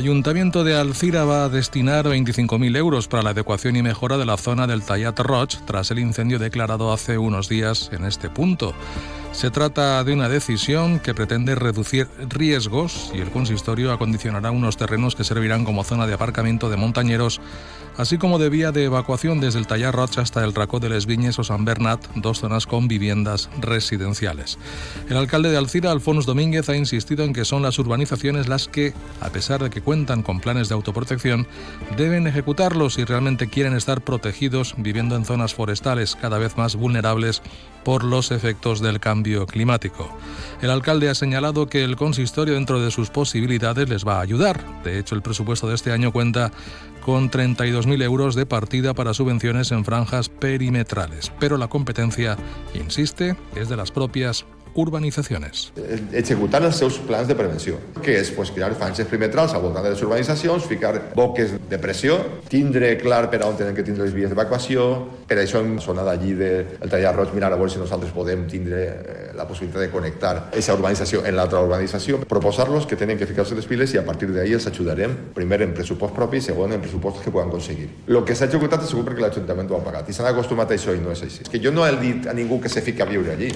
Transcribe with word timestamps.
Ayuntamiento 0.00 0.64
de 0.64 0.74
Alcira 0.74 1.26
va 1.26 1.44
a 1.44 1.48
destinar 1.50 2.06
25.000 2.06 2.74
euros 2.78 3.06
para 3.06 3.22
la 3.22 3.30
adecuación 3.30 3.76
y 3.76 3.82
mejora 3.82 4.16
de 4.16 4.24
la 4.24 4.38
zona 4.38 4.66
del 4.66 4.82
Tallat 4.82 5.20
Roig 5.20 5.50
tras 5.66 5.90
el 5.90 5.98
incendio 5.98 6.38
declarado 6.38 6.90
hace 6.90 7.18
unos 7.18 7.50
días 7.50 7.90
en 7.92 8.06
este 8.06 8.30
punto. 8.30 8.72
Se 9.32 9.50
trata 9.50 10.02
de 10.02 10.14
una 10.14 10.30
decisión 10.30 11.00
que 11.00 11.12
pretende 11.12 11.54
reducir 11.54 12.08
riesgos 12.30 13.12
y 13.14 13.18
el 13.18 13.30
consistorio 13.30 13.92
acondicionará 13.92 14.50
unos 14.50 14.78
terrenos 14.78 15.14
que 15.14 15.22
servirán 15.22 15.66
como 15.66 15.84
zona 15.84 16.06
de 16.06 16.14
aparcamiento 16.14 16.70
de 16.70 16.78
montañeros, 16.78 17.38
así 18.00 18.16
como 18.16 18.38
de 18.38 18.48
vía 18.48 18.72
de 18.72 18.84
evacuación 18.84 19.40
desde 19.40 19.58
el 19.58 19.66
Tallar 19.66 19.94
Roig 19.94 20.18
hasta 20.18 20.42
el 20.42 20.54
Racó 20.54 20.80
de 20.80 20.88
les 20.88 21.04
Viñes 21.04 21.38
o 21.38 21.44
San 21.44 21.66
Bernat, 21.66 22.02
dos 22.14 22.40
zonas 22.40 22.66
con 22.66 22.88
viviendas 22.88 23.50
residenciales. 23.60 24.58
El 25.10 25.18
alcalde 25.18 25.50
de 25.50 25.58
Alcira, 25.58 25.90
Alfonso 25.90 26.26
Domínguez, 26.26 26.70
ha 26.70 26.76
insistido 26.76 27.26
en 27.26 27.34
que 27.34 27.44
son 27.44 27.60
las 27.60 27.78
urbanizaciones 27.78 28.48
las 28.48 28.68
que, 28.68 28.94
a 29.20 29.28
pesar 29.28 29.62
de 29.62 29.68
que 29.68 29.82
cuentan 29.82 30.22
con 30.22 30.40
planes 30.40 30.70
de 30.70 30.76
autoprotección, 30.76 31.46
deben 31.98 32.26
ejecutarlos 32.26 32.94
si 32.94 33.04
realmente 33.04 33.48
quieren 33.48 33.76
estar 33.76 34.00
protegidos 34.00 34.74
viviendo 34.78 35.14
en 35.14 35.26
zonas 35.26 35.52
forestales 35.52 36.16
cada 36.16 36.38
vez 36.38 36.56
más 36.56 36.76
vulnerables 36.76 37.42
por 37.84 38.04
los 38.04 38.30
efectos 38.30 38.80
del 38.80 39.00
cambio 39.00 39.46
climático. 39.46 40.10
El 40.62 40.70
alcalde 40.70 41.08
ha 41.08 41.14
señalado 41.14 41.68
que 41.68 41.84
el 41.84 41.96
consistorio 41.96 42.54
dentro 42.54 42.80
de 42.80 42.90
sus 42.90 43.10
posibilidades 43.10 43.88
les 43.88 44.06
va 44.06 44.18
a 44.18 44.22
ayudar. 44.22 44.62
De 44.84 44.98
hecho, 44.98 45.14
el 45.14 45.22
presupuesto 45.22 45.68
de 45.68 45.74
este 45.74 45.92
año 45.92 46.12
cuenta 46.12 46.50
con 47.00 47.30
32.000 47.90 48.02
euros 48.04 48.34
de 48.34 48.46
partida 48.46 48.94
para 48.94 49.14
subvenciones 49.14 49.72
en 49.72 49.84
franjas 49.84 50.28
perimetrales. 50.28 51.32
Pero 51.40 51.56
la 51.56 51.68
competencia, 51.68 52.36
insiste, 52.74 53.36
es 53.56 53.68
de 53.68 53.76
las 53.76 53.90
propias 53.90 54.44
urbanitzacions. 54.74 55.70
Executant 56.12 56.66
els 56.68 56.78
seus 56.80 56.98
plans 57.06 57.28
de 57.28 57.36
prevenció, 57.38 57.78
que 58.00 58.16
és 58.20 58.30
pues, 58.36 58.52
crear 58.54 58.72
franges 58.78 59.08
perimetrals 59.10 59.54
al 59.54 59.64
voltant 59.64 59.86
de 59.86 59.94
les 59.94 60.02
urbanitzacions, 60.02 60.66
ficar 60.70 60.94
boques 61.16 61.56
de 61.70 61.78
pressió, 61.82 62.18
tindre 62.50 62.96
clar 63.00 63.26
per 63.30 63.42
on 63.46 63.58
tenen 63.58 63.74
que 63.76 63.84
tindre 63.86 64.06
les 64.06 64.14
vies 64.14 64.30
d'evacuació, 64.30 64.86
per 65.30 65.38
això 65.40 65.60
hem 65.62 65.78
sonat 65.82 66.08
allí 66.10 66.34
del 66.34 66.66
de 66.80 66.90
Tallar 66.90 67.14
Roig, 67.16 67.34
mirar 67.34 67.52
a 67.52 67.58
veure 67.58 67.72
si 67.72 67.80
nosaltres 67.80 68.12
podem 68.14 68.46
tindre 68.50 68.82
eh, 68.86 69.30
la 69.36 69.46
possibilitat 69.48 69.86
de 69.86 69.90
connectar 69.92 70.34
aquesta 70.50 70.74
urbanització 70.76 71.24
en 71.26 71.36
l'altra 71.38 71.62
urbanització, 71.64 72.22
proposar-los 72.30 72.86
que 72.86 72.98
tenen 73.00 73.18
que 73.18 73.28
ficar-se 73.30 73.58
les 73.58 73.68
piles 73.70 73.94
i 73.94 74.00
a 74.00 74.04
partir 74.06 74.30
d'ahir 74.34 74.58
els 74.58 74.68
ajudarem, 74.70 75.16
primer 75.36 75.62
en 75.66 75.74
pressupost 75.76 76.16
propi 76.16 76.40
i 76.40 76.46
segon 76.50 76.74
en 76.76 76.82
pressupostos 76.82 77.24
que 77.24 77.34
puedan 77.34 77.50
conseguir. 77.50 77.88
Lo 78.06 78.24
que 78.24 78.34
s'ha 78.34 78.50
executat 78.50 78.84
és 78.84 78.92
segur 78.92 79.06
perquè 79.08 79.24
l'Ajuntament 79.24 79.70
ho 79.70 79.78
ha 79.78 79.84
pagat 79.84 80.10
i 80.10 80.16
s'han 80.16 80.30
acostumat 80.32 80.70
a 80.70 80.78
això 80.78 80.96
i 80.96 81.02
no 81.02 81.14
és 81.14 81.22
així. 81.26 81.44
És 81.46 81.52
que 81.52 81.62
jo 81.62 81.72
no 81.74 81.86
he 81.86 81.94
dit 82.00 82.26
a 82.26 82.34
ningú 82.36 82.60
que 82.60 82.72
se 82.72 82.82
fiqui 82.84 83.02
a 83.02 83.08
viure 83.10 83.36
allí. 83.36 83.52